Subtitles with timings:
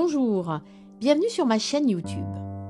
[0.00, 0.60] Bonjour,
[1.00, 2.24] bienvenue sur ma chaîne YouTube.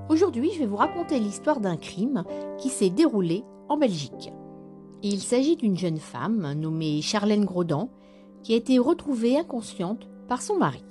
[0.08, 2.24] Aujourd'hui, je vais vous raconter l'histoire d'un crime
[2.56, 4.32] qui s'est déroulé en Belgique.
[5.02, 7.91] Il s'agit d'une jeune femme nommée Charlène Grodan
[8.43, 10.82] qui a été retrouvée inconsciente par son mari.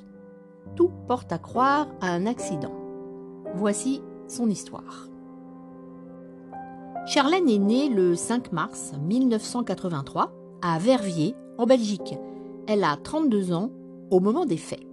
[0.76, 2.76] Tout porte à croire à un accident.
[3.56, 5.10] Voici son histoire.
[7.08, 10.32] Charlène est née le 5 mars 1983
[10.62, 12.14] à Verviers, en Belgique.
[12.68, 13.72] Elle a 32 ans
[14.12, 14.88] au moment des faits.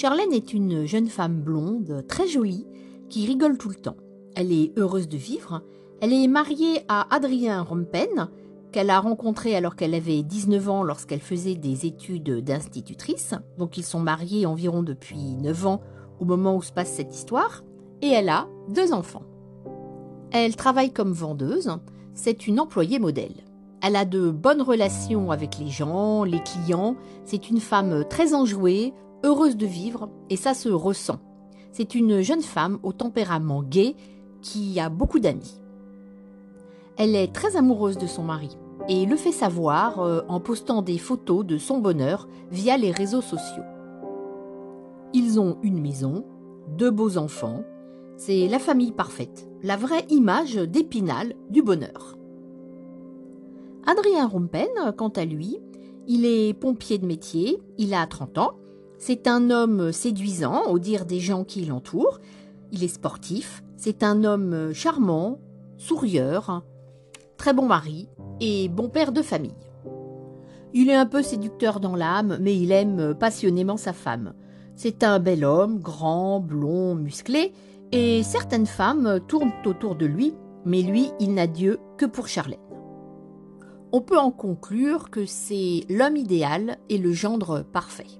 [0.00, 2.66] Charlène est une jeune femme blonde, très jolie,
[3.10, 3.98] qui rigole tout le temps.
[4.34, 5.62] Elle est heureuse de vivre.
[6.00, 8.30] Elle est mariée à Adrien Rompen,
[8.72, 13.34] qu'elle a rencontré alors qu'elle avait 19 ans lorsqu'elle faisait des études d'institutrice.
[13.58, 15.82] Donc ils sont mariés environ depuis 9 ans
[16.18, 17.62] au moment où se passe cette histoire.
[18.00, 19.24] Et elle a deux enfants.
[20.30, 21.76] Elle travaille comme vendeuse.
[22.14, 23.44] C'est une employée modèle.
[23.82, 26.96] Elle a de bonnes relations avec les gens, les clients.
[27.26, 31.20] C'est une femme très enjouée, heureuse de vivre, et ça se ressent.
[31.72, 33.96] C'est une jeune femme au tempérament gai
[34.42, 35.60] qui a beaucoup d'amis.
[36.96, 38.56] Elle est très amoureuse de son mari
[38.88, 43.20] et le fait savoir euh, en postant des photos de son bonheur via les réseaux
[43.20, 43.62] sociaux.
[45.12, 46.24] Ils ont une maison,
[46.76, 47.64] deux beaux enfants,
[48.16, 52.16] c'est la famille parfaite, la vraie image d'Épinal du bonheur.
[53.86, 55.58] Adrien Rompen, quant à lui,
[56.06, 58.59] il est pompier de métier, il a 30 ans
[59.02, 62.20] c'est un homme séduisant, au dire des gens qui l'entourent.
[62.70, 63.64] Il est sportif.
[63.78, 65.40] C'est un homme charmant,
[65.78, 66.62] sourieur,
[67.38, 68.10] très bon mari
[68.40, 69.56] et bon père de famille.
[70.74, 74.34] Il est un peu séducteur dans l'âme, mais il aime passionnément sa femme.
[74.76, 77.54] C'est un bel homme, grand, blond, musclé,
[77.92, 80.34] et certaines femmes tournent autour de lui,
[80.66, 82.58] mais lui, il n'a Dieu que pour Charlène.
[83.92, 88.19] On peut en conclure que c'est l'homme idéal et le gendre parfait.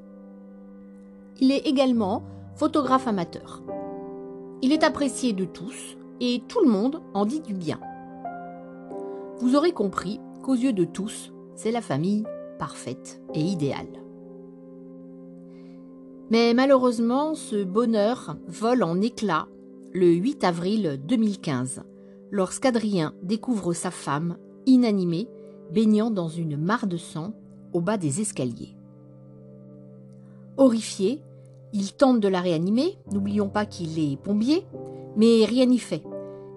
[1.41, 2.23] Il est également
[2.55, 3.63] photographe amateur.
[4.61, 7.81] Il est apprécié de tous et tout le monde en dit du bien.
[9.39, 12.25] Vous aurez compris qu'aux yeux de tous, c'est la famille
[12.59, 13.89] parfaite et idéale.
[16.31, 19.49] Mais malheureusement, ce bonheur vole en éclats
[19.93, 21.83] le 8 avril 2015,
[22.31, 24.37] lorsqu'Adrien découvre sa femme,
[24.67, 25.27] inanimée,
[25.73, 27.33] baignant dans une mare de sang
[27.73, 28.77] au bas des escaliers.
[30.59, 31.23] Horrifié,
[31.73, 34.65] il tente de la réanimer, n'oublions pas qu'il est pompier,
[35.17, 36.03] mais rien n'y fait.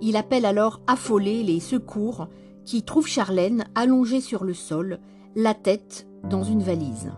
[0.02, 2.28] Il appelle alors affolé les secours
[2.66, 5.00] qui trouvent Charlène allongée sur le sol,
[5.36, 7.12] la tête dans une valise.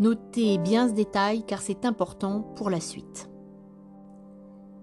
[0.00, 3.28] Notez bien ce détail car c'est important pour la suite.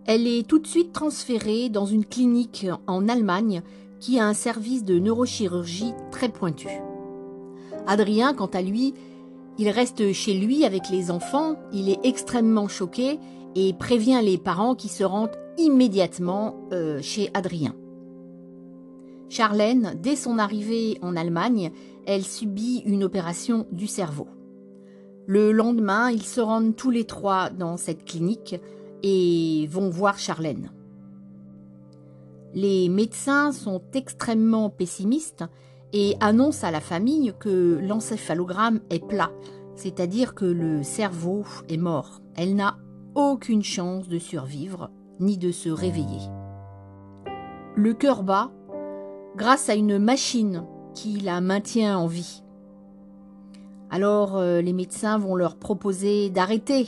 [0.06, 3.62] Elle est tout de suite transférée dans une clinique en Allemagne
[4.00, 6.69] qui a un service de neurochirurgie très pointu.
[7.86, 8.94] Adrien, quant à lui,
[9.59, 13.20] il reste chez lui avec les enfants, il est extrêmement choqué
[13.56, 17.75] et prévient les parents qui se rendent immédiatement euh, chez Adrien.
[19.28, 21.72] Charlène, dès son arrivée en Allemagne,
[22.08, 24.28] elle subit une opération du cerveau.
[25.28, 28.56] Le lendemain, ils se rendent tous les trois dans cette clinique
[29.03, 30.72] et vont voir Charlène.
[32.53, 35.44] Les médecins sont extrêmement pessimistes
[35.94, 39.31] et annonce à la famille que l'encéphalogramme est plat,
[39.75, 42.22] c'est-à-dire que le cerveau est mort.
[42.35, 42.77] Elle n'a
[43.16, 46.22] aucune chance de survivre ni de se réveiller.
[47.75, 48.51] Le cœur bat
[49.35, 50.63] grâce à une machine
[50.94, 52.44] qui la maintient en vie.
[53.89, 56.88] Alors euh, les médecins vont leur proposer d'arrêter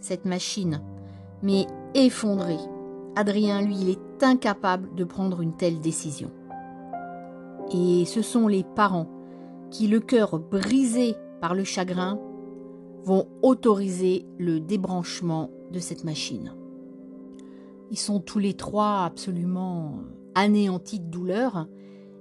[0.00, 0.82] cette machine,
[1.42, 2.56] mais effondré.
[3.14, 6.30] Adrien, lui, il est incapable de prendre une telle décision.
[7.74, 9.08] Et ce sont les parents
[9.70, 12.20] qui, le cœur brisé par le chagrin,
[13.04, 16.54] vont autoriser le débranchement de cette machine.
[17.90, 19.94] Ils sont tous les trois absolument
[20.34, 21.66] anéantis de douleur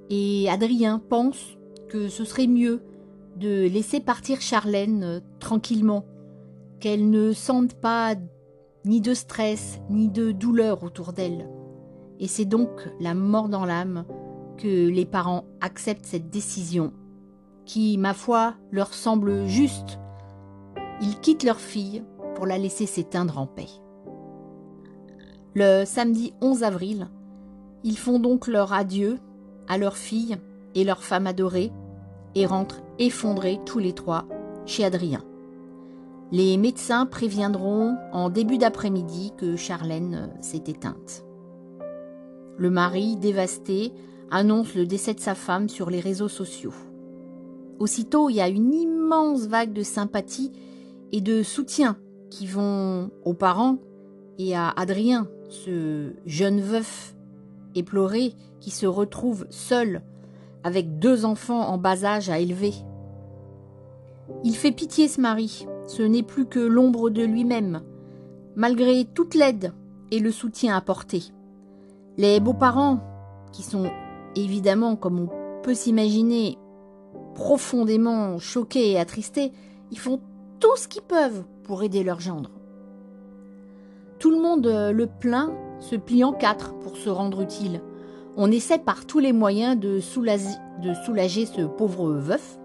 [0.09, 2.81] et Adrien pense que ce serait mieux
[3.37, 6.05] de laisser partir Charlène tranquillement,
[6.79, 8.16] qu'elle ne sente pas
[8.85, 11.49] ni de stress ni de douleur autour d'elle.
[12.20, 14.05] Et c'est donc la mort dans l'âme
[14.63, 16.93] les parents acceptent cette décision,
[17.66, 19.99] qui, ma foi, leur semble juste.
[21.02, 22.03] Ils quittent leur fille
[22.35, 23.69] pour la laisser s'éteindre en paix.
[25.53, 27.08] Le samedi 11 avril,
[27.84, 29.19] ils font donc leur adieu
[29.67, 30.37] à leur fille
[30.75, 31.72] et leur femme adorée
[32.35, 34.25] et rentrent effondrés tous les trois
[34.66, 35.23] chez Adrien.
[36.31, 41.25] Les médecins préviendront en début d'après-midi que Charlène s'est éteinte.
[42.58, 43.91] Le mari, dévasté,
[44.31, 46.73] annonce le décès de sa femme sur les réseaux sociaux.
[47.79, 50.51] Aussitôt, il y a une immense vague de sympathie
[51.11, 51.97] et de soutien
[52.29, 53.78] qui vont aux parents
[54.39, 57.16] et à Adrien, ce jeune veuf
[57.75, 60.01] éploré qui se retrouve seul
[60.63, 62.73] avec deux enfants en bas âge à élever.
[64.43, 67.81] Il fait pitié ce mari, ce n'est plus que l'ombre de lui-même,
[68.55, 69.73] malgré toute l'aide
[70.11, 71.23] et le soutien apporté.
[72.17, 72.99] Les beaux-parents,
[73.51, 73.91] qui sont
[74.35, 76.57] évidemment, comme on peut s'imaginer,
[77.35, 79.51] profondément choqués et attristés,
[79.91, 80.19] ils font
[80.59, 82.51] tout ce qu'ils peuvent pour aider leur gendre.
[84.19, 85.51] Tout le monde euh, le plaint,
[85.81, 87.81] se plie en quatre pour se rendre utile.
[88.37, 92.59] On essaie par tous les moyens de soulager, de soulager ce pauvre veuf.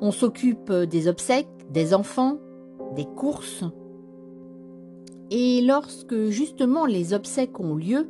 [0.00, 2.38] On s'occupe des obsèques, des enfants,
[2.94, 3.64] des courses.
[5.30, 8.08] Et lorsque justement les obsèques ont lieu,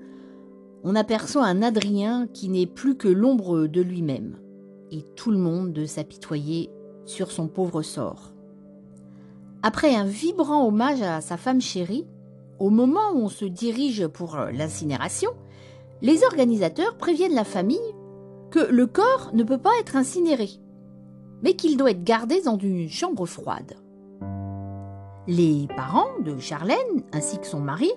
[0.88, 4.38] on aperçoit un Adrien qui n'est plus que l'ombre de lui-même,
[4.90, 6.70] et tout le monde de s'apitoyer
[7.04, 8.32] sur son pauvre sort.
[9.62, 12.06] Après un vibrant hommage à sa femme chérie,
[12.58, 15.32] au moment où on se dirige pour l'incinération,
[16.00, 17.76] les organisateurs préviennent la famille
[18.50, 20.48] que le corps ne peut pas être incinéré,
[21.42, 23.74] mais qu'il doit être gardé dans une chambre froide.
[25.26, 27.90] Les parents de Charlène ainsi que son mari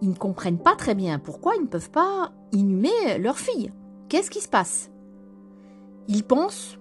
[0.00, 3.72] ils ne comprennent pas très bien pourquoi ils ne peuvent pas inhumer leur fille.
[4.08, 4.90] Qu'est-ce qui se passe?
[6.08, 6.78] Ils pensent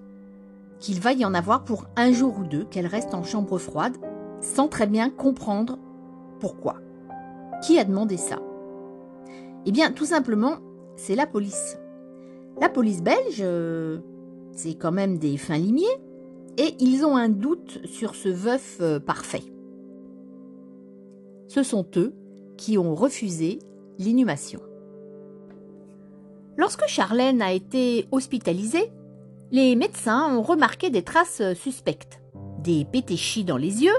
[0.80, 3.98] qu'il va y en avoir pour un jour ou deux qu'elle reste en chambre froide
[4.42, 5.80] sans très bien comprendre
[6.40, 6.78] pourquoi.
[7.64, 8.40] Qui a demandé ça?
[9.66, 10.58] Eh bien, tout simplement,
[10.96, 11.78] c'est la police.
[12.62, 14.00] La police belge, euh,
[14.52, 15.86] c'est quand même des fins limiers,
[16.58, 19.44] et ils ont un doute sur ce veuf euh, parfait.
[21.48, 22.14] Ce sont eux
[22.58, 23.60] qui ont refusé
[24.00, 24.60] l'inhumation.
[26.58, 28.92] Lorsque Charlène a été hospitalisée,
[29.52, 32.20] les médecins ont remarqué des traces suspectes.
[32.64, 33.98] Des pétéchis dans les yeux,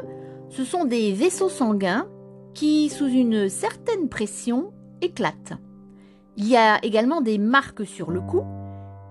[0.51, 2.09] ce sont des vaisseaux sanguins
[2.55, 5.55] qui, sous une certaine pression, éclatent.
[6.37, 8.43] Il y a également des marques sur le cou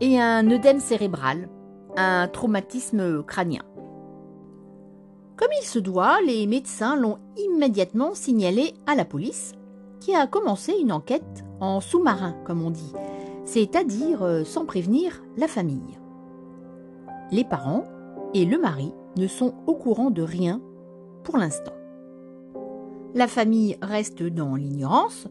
[0.01, 1.49] et un œdème cérébral,
[1.95, 3.63] un traumatisme crânien.
[5.37, 9.53] Comme il se doit, les médecins l'ont immédiatement signalé à la police,
[9.99, 12.93] qui a commencé une enquête en sous-marin, comme on dit,
[13.45, 15.99] c'est-à-dire euh, sans prévenir la famille.
[17.31, 17.83] Les parents
[18.33, 20.59] et le mari ne sont au courant de rien
[21.23, 21.73] pour l'instant.
[23.13, 25.27] La famille reste dans l'ignorance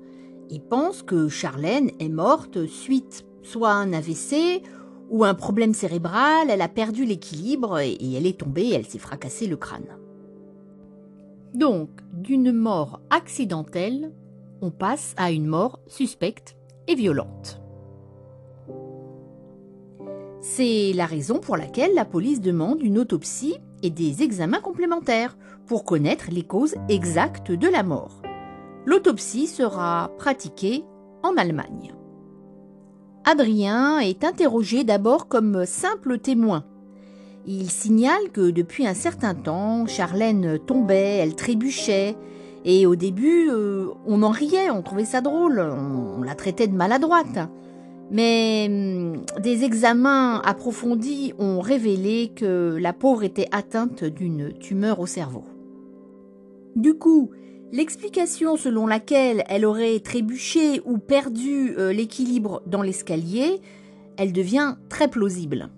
[0.51, 4.63] et pense que Charlène est morte suite soit à un AVC
[5.11, 9.47] ou un problème cérébral, elle a perdu l'équilibre et elle est tombée, elle s'est fracassé
[9.47, 9.97] le crâne.
[11.55, 14.13] Donc, d'une mort accidentelle,
[14.61, 16.57] on passe à une mort suspecte
[16.89, 17.61] et violente.
[20.41, 25.37] C'est la raison pour laquelle la police demande une autopsie et des examens complémentaires
[25.67, 28.23] pour connaître les causes exactes de la mort.
[28.85, 30.85] L'autopsie sera pratiquée
[31.23, 31.96] en Allemagne.
[33.29, 36.65] Adrien est interrogé d'abord comme simple témoin.
[37.45, 42.17] Il signale que depuis un certain temps, Charlène tombait, elle trébuchait,
[42.65, 46.77] et au début, euh, on en riait, on trouvait ça drôle, on, la traitait de
[46.77, 47.51] maladroite.
[48.13, 55.07] Mais hum, des examens approfondis ont révélé que la pauvre était atteinte d'une tumeur au
[55.07, 55.43] cerveau.
[56.77, 57.31] Du coup,
[57.73, 63.61] L'explication selon laquelle elle aurait trébuché ou perdu euh, l'équilibre dans l'escalier,
[64.17, 65.69] elle devient très plausible.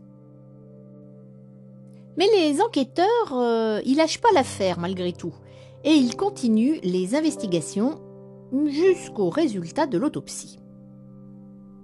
[2.19, 5.35] Mais les enquêteurs, euh, ils lâchent pas l'affaire malgré tout,
[5.83, 8.01] et ils continuent les investigations
[8.67, 10.59] jusqu'au résultat de l'autopsie.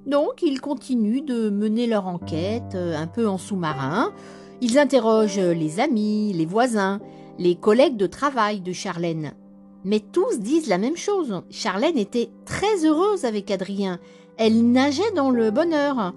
[0.04, 4.12] Donc, ils continuent de mener leur enquête euh, un peu en sous-marin.
[4.60, 7.00] Ils interrogent les amis, les voisins,
[7.38, 9.32] les collègues de travail de Charlène,
[9.84, 11.42] mais tous disent la même chose.
[11.50, 13.98] Charlène était très heureuse avec Adrien.
[14.36, 16.14] Elle nageait dans le bonheur.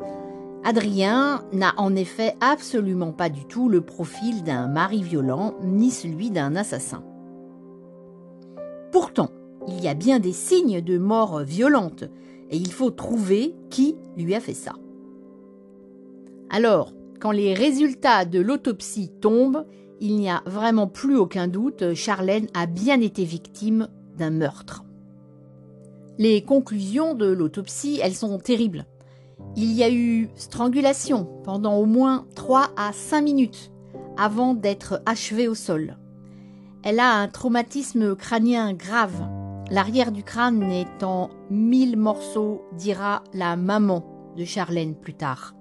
[0.64, 6.32] Adrien n'a en effet absolument pas du tout le profil d'un mari violent, ni celui
[6.32, 7.04] d'un assassin.
[8.92, 9.30] Pourtant,
[9.68, 12.06] il y a bien des signes de mort violente,
[12.50, 14.74] et il faut trouver qui lui a fait ça.
[16.50, 19.66] Alors, quand les résultats de l'autopsie tombent,
[20.00, 23.88] il n'y a vraiment plus aucun doute, Charlène a bien été victime
[24.18, 24.84] d'un meurtre.
[26.18, 28.86] Les conclusions de l'autopsie, elles sont terribles.
[29.56, 33.72] Il y a eu strangulation pendant au moins 3 à 5 minutes
[34.18, 35.98] avant d'être achevée au sol.
[36.84, 39.28] Elle a un traumatisme crânien grave.
[39.70, 45.54] L'arrière du crâne est en mille morceaux, dira la maman de Charlène plus tard.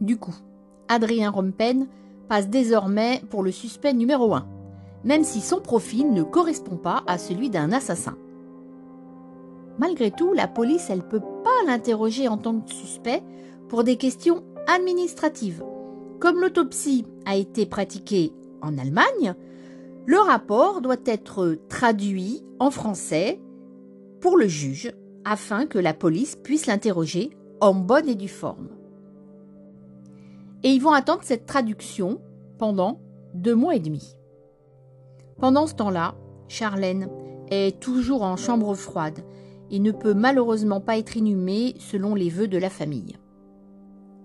[0.00, 0.34] Du coup,
[0.88, 1.86] Adrien Rompen
[2.28, 4.46] passe désormais pour le suspect numéro 1,
[5.04, 8.16] même si son profil ne correspond pas à celui d'un assassin.
[9.78, 13.22] Malgré tout, la police, elle peut pas l'interroger en tant que suspect
[13.68, 15.64] pour des questions administratives.
[16.20, 19.34] Comme l'autopsie a été pratiquée en Allemagne,
[20.06, 23.40] le rapport doit être traduit en français
[24.20, 24.92] pour le juge
[25.24, 27.30] afin que la police puisse l'interroger
[27.60, 28.68] en bonne et due forme.
[30.62, 32.20] Et ils vont attendre cette traduction
[32.58, 33.00] pendant
[33.34, 34.16] deux mois et demi.
[35.38, 36.14] Pendant ce temps-là,
[36.48, 37.08] Charlène
[37.50, 39.20] est toujours en chambre froide
[39.70, 43.16] et ne peut malheureusement pas être inhumée selon les vœux de la famille.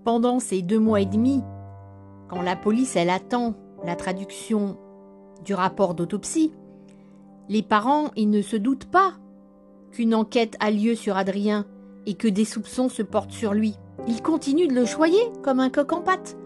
[0.04, 1.42] Pendant ces deux mois et demi,
[2.30, 4.78] quand la police elle attend la traduction
[5.46, 6.54] du rapport d'autopsie,
[7.50, 9.14] les parents ils ne se doutent pas
[9.92, 11.66] qu'une enquête a lieu sur Adrien
[12.06, 13.76] et que des soupçons se portent sur lui.
[14.08, 16.38] Ils continuent de le choyer comme un coq en pâte.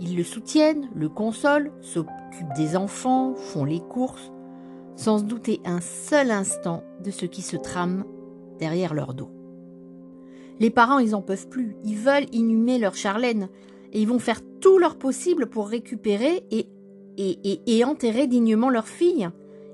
[0.00, 4.32] Ils le soutiennent, le consolent, s'occupent des enfants, font les courses,
[4.96, 8.04] sans se douter un seul instant de ce qui se trame
[8.58, 9.30] derrière leur dos.
[10.58, 11.76] Les parents, ils en peuvent plus.
[11.84, 13.48] Ils veulent inhumer leur Charlène
[13.92, 16.68] et ils vont faire tout leur possible pour récupérer et,
[17.16, 19.28] et, et, enterrer dignement leur fille.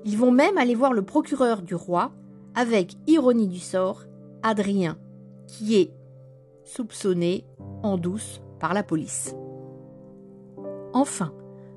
[0.05, 2.11] Ils vont même aller voir le procureur du roi
[2.55, 4.03] avec ironie du sort
[4.43, 4.97] Adrien,
[5.47, 5.91] qui est
[6.75, 7.45] soupçonné
[7.83, 9.35] en douce par la police.
[10.93, 11.33] Enfin,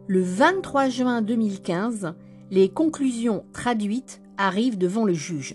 [0.07, 2.15] le 23 juin 2015,
[2.51, 5.55] les conclusions traduites arrivent devant le juge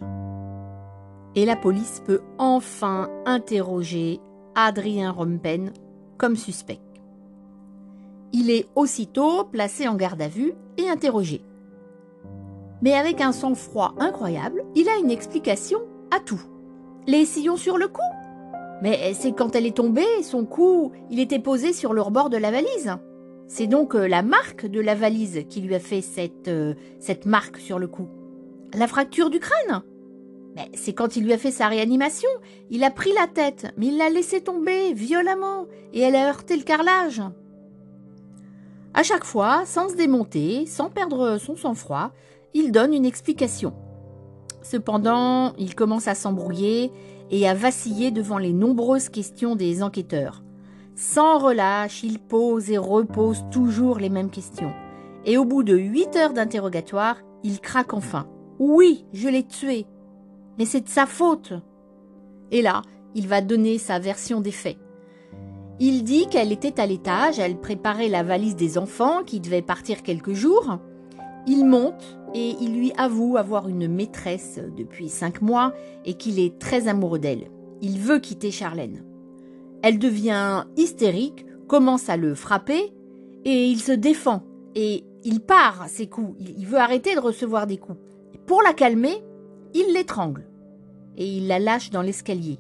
[1.36, 4.19] et la police peut enfin interroger
[4.55, 5.72] Adrien Rompen
[6.17, 6.79] comme suspect.
[8.34, 11.41] Il est aussitôt placé en garde à vue et interrogé.
[12.81, 15.79] Mais avec un sang-froid incroyable, il a une explication
[16.12, 16.41] à tout.
[17.08, 18.01] Les sillons sur le cou
[18.81, 22.38] Mais c'est quand elle est tombée, son cou, il était posé sur le rebord de
[22.38, 22.95] la valise.
[23.48, 27.25] C'est donc euh, la marque de la valise qui lui a fait cette, euh, cette
[27.25, 28.07] marque sur le cou.
[28.74, 29.83] La fracture du crâne
[30.55, 32.29] mais c'est quand il lui a fait sa réanimation.
[32.69, 36.55] Il a pris la tête, mais il l'a laissé tomber violemment et elle a heurté
[36.57, 37.21] le carrelage.
[38.93, 42.12] À chaque fois, sans se démonter, sans perdre son sang-froid,
[42.53, 43.74] il donne une explication.
[44.69, 46.91] Cependant, il commence à s'embrouiller
[47.31, 50.43] et à vaciller devant les nombreuses questions des enquêteurs.
[50.95, 54.73] Sans relâche, il pose et repose toujours les mêmes questions.
[55.25, 58.27] Et au bout de huit heures d'interrogatoire, il craque enfin.
[58.59, 59.85] Oui, je l'ai tué
[60.59, 61.53] mais c'est de sa faute.
[62.51, 62.83] Et là,
[63.15, 64.77] il va donner sa version des faits.
[65.79, 70.03] Il dit qu'elle était à l'étage, elle préparait la valise des enfants qui devaient partir
[70.03, 70.77] quelques jours.
[71.47, 75.74] Il monte et il lui avoue avoir une maîtresse depuis cinq mois
[76.05, 77.50] et qu'il est très amoureux d'elle.
[77.81, 79.03] Il veut quitter Charlène.
[79.81, 82.93] Elle devient hystérique, commence à le frapper
[83.45, 84.43] et il se défend
[84.75, 86.36] et il part ses coups.
[86.39, 88.00] Il veut arrêter de recevoir des coups.
[88.45, 89.24] Pour la calmer,
[89.74, 90.48] il l'étrangle
[91.17, 92.59] et il la lâche dans l'escalier.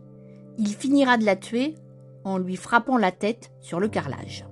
[0.57, 1.75] Il finira de la tuer
[2.23, 4.45] en lui frappant la tête sur le carrelage.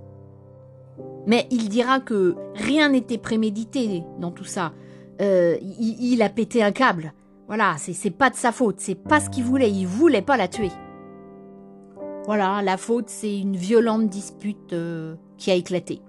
[1.25, 4.73] Mais il dira que rien n'était prémédité dans tout ça.
[5.21, 7.13] Euh, il, a pété un câble.
[7.47, 10.47] Voilà, c'est pas de sa faute, c'est pas ce qu'il voulait, il voulait pas la
[10.47, 10.71] tuer.
[12.25, 16.01] Voilà, la faute, c'est une violente dispute euh, qui a éclaté.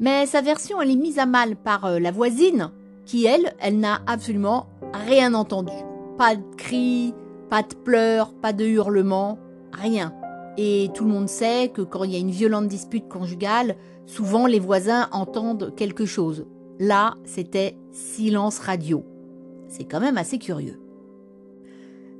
[0.00, 2.70] Mais sa version, elle est mise à mal par euh, la voisine,
[3.06, 5.72] qui, elle, elle n'a absolument rien entendu.
[6.18, 7.14] Pas de cris,
[7.48, 9.38] pas de pleurs, pas de hurlements,
[9.72, 10.12] rien.
[10.58, 14.46] Et tout le monde sait que quand il y a une violente dispute conjugale, souvent
[14.46, 16.46] les voisins entendent quelque chose.
[16.78, 19.04] Là, c'était silence radio.
[19.68, 20.80] C'est quand même assez curieux.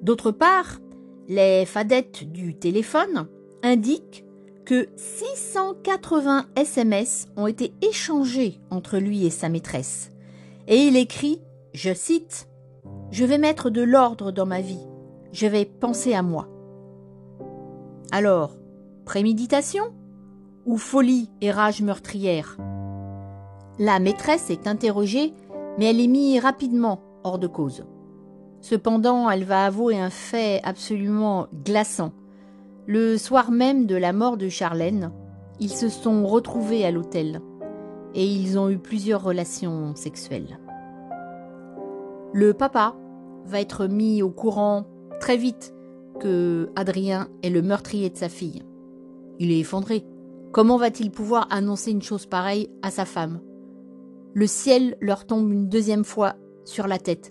[0.02, 0.80] D'autre part,
[1.28, 3.28] les fadettes du téléphone
[3.62, 4.24] indiquent
[4.64, 10.10] que 680 SMS ont été échangés entre lui et sa maîtresse.
[10.68, 11.40] Et il écrit,
[11.74, 12.48] je cite,
[13.10, 14.86] je vais mettre de l'ordre dans ma vie.
[15.32, 16.48] Je vais penser à moi.
[18.10, 18.56] Alors,
[19.04, 19.92] préméditation
[20.64, 22.56] ou folie et rage meurtrière?
[23.84, 25.34] La maîtresse est interrogée,
[25.76, 27.84] mais elle est mise rapidement hors de cause.
[28.60, 32.12] Cependant, elle va avouer un fait absolument glaçant.
[32.86, 35.10] Le soir même de la mort de Charlène,
[35.58, 37.40] ils se sont retrouvés à l'hôtel
[38.14, 40.60] et ils ont eu plusieurs relations sexuelles.
[42.32, 42.94] Le papa
[43.46, 44.86] va être mis au courant
[45.18, 45.74] très vite
[46.20, 48.62] que Adrien est le meurtrier de sa fille.
[49.40, 50.04] Il est effondré.
[50.52, 53.40] Comment va-t-il pouvoir annoncer une chose pareille à sa femme?
[54.34, 57.30] Le ciel leur tombe une deuxième fois sur la tête.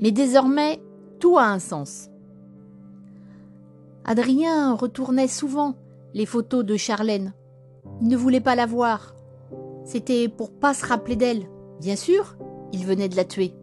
[0.00, 0.82] Mais désormais,
[1.20, 2.08] tout a un sens.
[4.04, 5.74] Adrien retournait souvent
[6.14, 7.34] les photos de Charlène.
[8.00, 9.14] Il ne voulait pas la voir.
[9.84, 11.46] C'était pour pas se rappeler d'elle.
[11.80, 12.36] Bien sûr,
[12.72, 13.54] il venait de la tuer.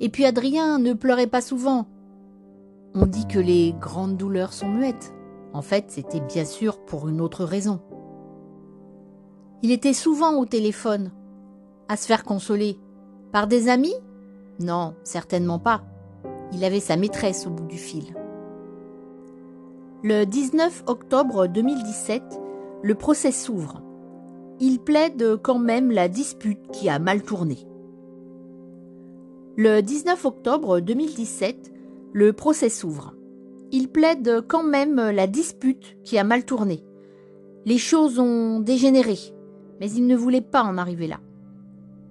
[0.00, 1.86] Et puis Adrien ne pleurait pas souvent.
[2.94, 5.14] On dit que les grandes douleurs sont muettes.
[5.52, 7.80] En fait, c'était bien sûr pour une autre raison.
[9.62, 11.10] Il était souvent au téléphone,
[11.88, 12.78] à se faire consoler.
[13.32, 13.94] Par des amis?
[14.60, 15.82] Non, certainement pas.
[16.52, 18.14] Il avait sa maîtresse au bout du fil.
[20.02, 22.22] Le 19 octobre 2017,
[22.82, 23.82] le procès s'ouvre.
[24.60, 27.66] Il plaide quand même la dispute qui a mal tourné.
[29.56, 31.72] Le 19 octobre 2017,
[32.12, 33.14] le procès s'ouvre.
[33.72, 36.84] Il plaide quand même la dispute qui a mal tourné.
[37.66, 39.18] Les choses ont dégénéré,
[39.80, 41.20] mais il ne voulait pas en arriver là.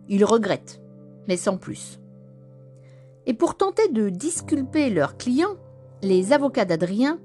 [0.09, 0.81] Il regrette,
[1.27, 1.99] mais sans plus.
[3.25, 5.57] Et pour tenter de disculper leurs clients,
[6.01, 7.19] les avocats d'Adrien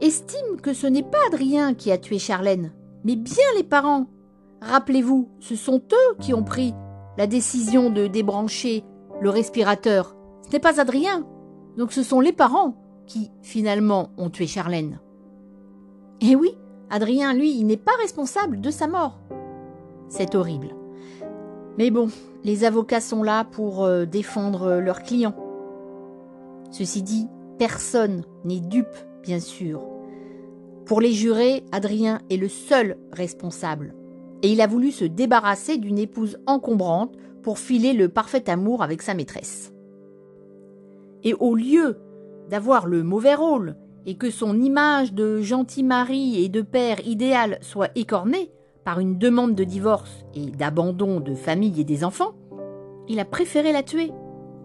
[0.00, 2.72] estiment que ce n'est pas Adrien qui a tué Charlène,
[3.04, 4.06] mais bien les parents.
[4.62, 6.74] Rappelez-vous, ce sont eux qui ont pris
[7.18, 8.84] la décision de débrancher
[9.20, 10.16] le respirateur.
[10.46, 11.26] Ce n'est pas Adrien.
[11.76, 12.74] Donc ce sont les parents
[13.06, 15.00] qui, finalement, ont tué Charlène.
[16.20, 16.56] Eh oui,
[16.90, 19.18] Adrien, lui, il n'est pas responsable de sa mort.
[20.08, 20.75] C'est horrible.
[21.78, 22.08] Mais bon,
[22.42, 25.36] les avocats sont là pour euh, défendre leurs clients.
[26.70, 27.28] Ceci dit,
[27.58, 28.86] personne n'est dupe,
[29.22, 29.82] bien sûr.
[30.86, 33.94] Pour les jurés, Adrien est le seul responsable.
[34.42, 39.02] Et il a voulu se débarrasser d'une épouse encombrante pour filer le parfait amour avec
[39.02, 39.72] sa maîtresse.
[41.24, 41.98] Et au lieu
[42.48, 47.58] d'avoir le mauvais rôle et que son image de gentil mari et de père idéal
[47.60, 48.50] soit écornée
[48.86, 52.34] par une demande de divorce et d'abandon de famille et des enfants,
[53.08, 54.12] il a préféré la tuer.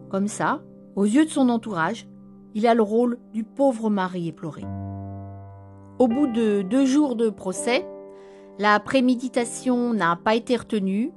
[0.09, 0.61] Comme ça,
[0.95, 2.07] aux yeux de son entourage,
[2.53, 4.61] il a le rôle du pauvre mari éploré.
[5.97, 7.83] Au bout de deux jours de procès,
[8.59, 11.11] la préméditation n'a pas été retenue.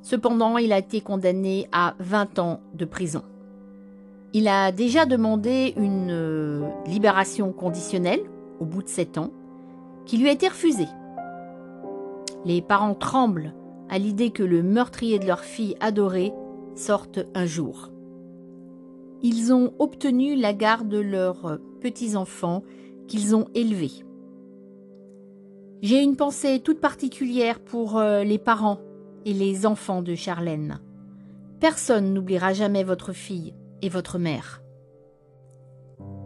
[0.00, 3.22] Cependant, il a été condamné à 20 ans de prison.
[4.32, 8.22] Il a déjà demandé une euh, libération conditionnelle
[8.60, 9.30] au bout de sept ans,
[10.06, 10.88] qui lui a été refusée.
[12.44, 13.54] Les parents tremblent
[13.88, 16.32] à l'idée que le meurtrier de leur fille adorée
[16.74, 17.90] sorte un jour.
[19.22, 22.62] Ils ont obtenu la garde de leurs petits-enfants
[23.08, 24.04] qu'ils ont élevés.
[25.82, 28.80] J'ai une pensée toute particulière pour euh, les parents
[29.24, 30.80] et les enfants de Charlène.
[31.60, 34.62] Personne n'oubliera jamais votre fille et votre mère.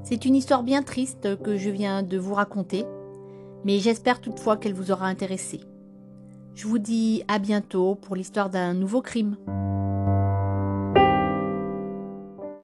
[0.02, 2.84] C'est une histoire bien triste que je viens de vous raconter,
[3.64, 5.60] mais j'espère toutefois qu'elle vous aura intéressé.
[6.58, 9.36] Je vous dis à bientôt pour l'histoire d'un nouveau crime.